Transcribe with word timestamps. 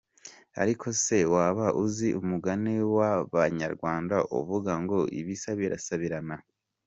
Ariko 0.61 0.85
se 1.03 1.17
waba 1.33 1.67
uzi 1.83 2.07
umugani 2.21 2.73
w’abanyarwanda 2.95 4.15
uvuga 4.39 4.71
ngo 4.81 4.97
ibisa 5.19 5.51
birasabirana? 5.59 6.35